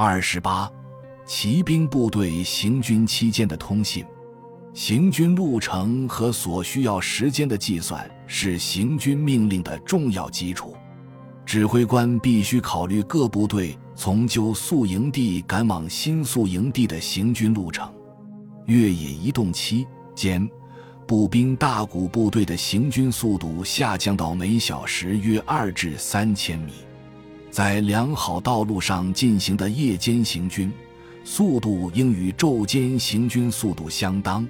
[0.00, 0.70] 二十八，
[1.26, 4.06] 骑兵部队行军期间的通信。
[4.72, 10.76] 行军路程和所需要时间的计算是行军命令的重要基础。
[11.44, 17.92] 指挥官必须考虑各部队从旧宿营地赶往新宿营地的行军路程。
[18.66, 19.84] 越野移动期
[20.14, 20.48] 间，
[21.08, 26.74] 步兵大股部队的行军速度下降到每小时约二至三千米。
[27.58, 30.72] 在良好道路上进行的夜间行军，
[31.24, 34.46] 速度应与昼间行军速度相当。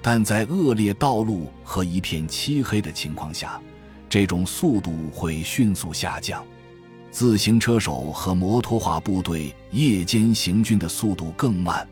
[0.00, 3.60] 但在恶劣道路和一片漆黑的情况下，
[4.08, 6.40] 这种速度会迅速下降。
[7.10, 11.84] 自行车手和摩托化部队夜间行军的速度更慢。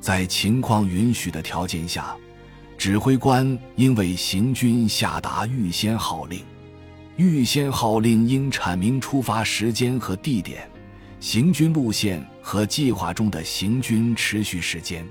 [0.00, 2.16] 在情况允许的条件下，
[2.76, 6.40] 指挥官应为行军下达预先号令。
[7.16, 10.68] 预先号令应阐明出发时间和地点、
[11.20, 15.06] 行军路线和计划中的行军持续时间。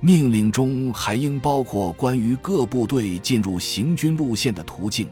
[0.00, 5.08] 命令中还应包括关于各部队进入行军路线的途径，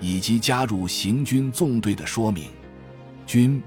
[0.00, 2.46] 以及加入行军纵队的说明。
[3.24, 3.62] 军、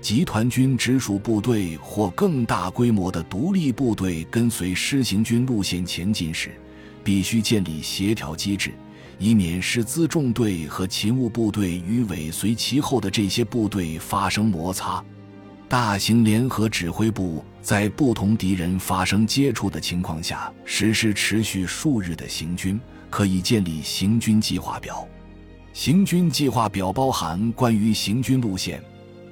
[0.00, 6.50] 集团军直属部队或更大规模的独立部队跟随施行军路线前进时，
[7.04, 8.72] 必须建立协调机制，
[9.22, 15.00] 以免师辎重队和勤务部队与尾随其后的这些部队发生摩擦。
[15.68, 25.06] 大型联合指挥部在不同敌人发生接触的情况下实施持续数日的行军，可以建立行军计划表。
[25.72, 28.82] 行军计划表包含关于行军路线、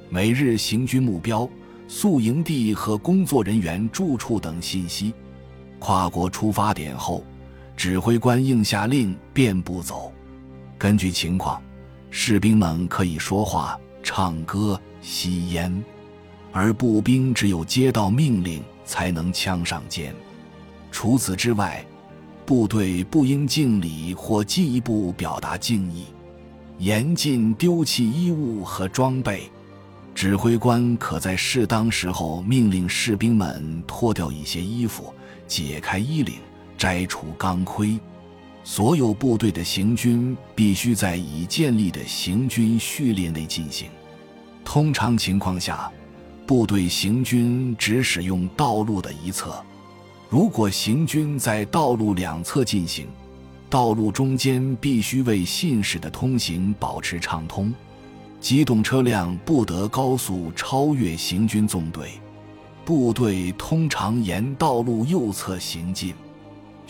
[0.09, 1.51] 每日行军目标、
[1.89, 5.13] 宿营地和工作人员住处等信息。
[5.81, 7.25] 跨过出发点后，
[7.81, 10.13] 指挥官应下令便不走。
[10.77, 11.63] 根据情况，
[12.11, 15.83] 士兵们可以说话、唱歌、吸烟。
[16.53, 20.15] 而步兵只有接到命令才能枪上肩。
[20.93, 21.83] 除此之外，
[22.45, 26.05] 部队不应敬礼或进一步表达敬意。
[26.77, 29.51] 严禁丢弃衣物和装备。
[30.15, 35.15] 指挥官可在适当时候命令士兵们脱掉一些衣服，
[35.47, 36.35] 解开衣领，
[36.81, 38.01] 摘除钢盔。
[38.65, 43.91] 所有部队的行军必须在已建立的行军序列内进行。
[44.65, 45.93] 通常情况下。
[46.47, 49.55] 部队行军只使用道路的一侧，
[50.29, 53.07] 如果行军在道路两侧进行，
[53.69, 57.73] 道路中间必须为信使的通行保持畅通。
[58.41, 62.21] 机动车辆不得高速超越行军纵队，
[62.85, 66.13] 部队通常沿道路右侧行进。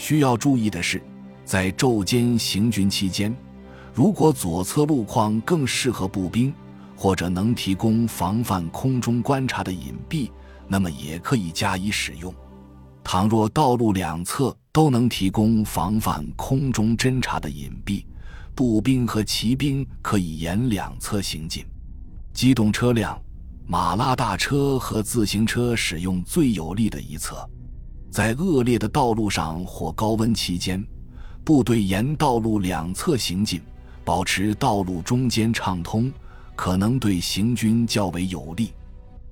[0.00, 1.02] 需要注意的是，
[1.44, 3.36] 在昼间行军期间，
[3.92, 6.50] 如果左侧路况更适合步兵。
[6.96, 10.30] 或者能提供防范空中观察的隐蔽，
[10.68, 12.34] 那么也可以加以使用。
[13.02, 18.04] 倘若道路两侧都能提供防范空中侦察的隐蔽，
[18.54, 21.64] 步兵和骑兵可以沿两侧行进。
[22.34, 23.18] 机动车辆、
[23.66, 27.48] 马拉大车和自行车使用最有利的一侧。
[28.10, 30.84] 在恶劣的道路上或高温期间，
[31.44, 33.60] 部队沿道路两侧行进，
[34.04, 36.12] 保持道路中间畅通。
[36.56, 38.72] 可能对行军较为有利。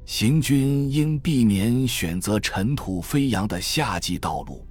[0.06, 4.66] 行军应避免选择尘土飞扬的夏季道路。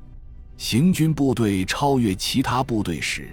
[0.58, 3.30] 行军部队超越其他部队时，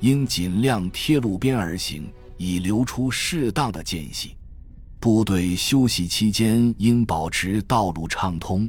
[0.00, 4.36] 应尽量贴路边而行，以留出适当的间隙。
[4.98, 8.66] 部队休息期间应保持道路畅通。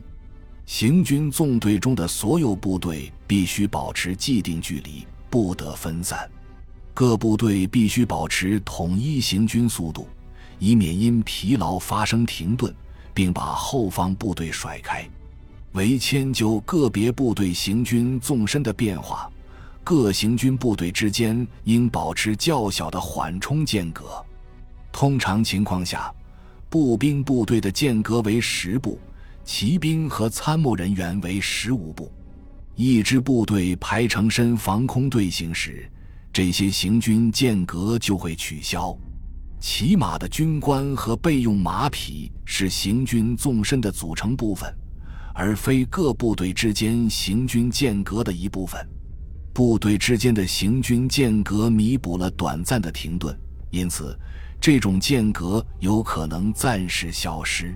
[0.65, 6.29] 行军纵队中的所有部队必须保持既定距离，不得分散。
[6.93, 10.07] 各部队必须保持统一行军速度，
[10.59, 12.73] 以免因疲劳发生停顿，
[13.13, 15.07] 并把后方部队甩开。
[15.73, 19.29] 为迁就个别部队行军纵深的变化，
[19.83, 24.23] 各行军部队之间应保持较小的缓冲间隔。
[24.91, 26.13] 通常情况下，
[26.69, 28.99] 步兵部队的间隔为十步，
[29.43, 32.11] 骑兵和参谋人员为十五步。
[32.75, 35.89] 一支部队排成身防空队形时。
[36.33, 38.97] 这些行军间隔就会取消。
[39.59, 44.75] 骑马的军官和备用马匹是行军纵深的组成部分，
[45.35, 48.83] 而非各部队之间行军间隔的一部分。
[49.53, 53.39] 部队之间的行军间隔弥补了短暂的停顿，
[53.69, 54.17] 因此
[54.59, 57.75] 这种间隔有可能暂时消失。